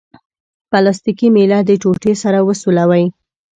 [0.71, 3.05] پلاستیکي میله د ټوټې سره وسولوئ.